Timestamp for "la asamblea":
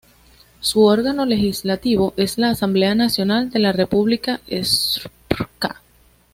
2.39-2.95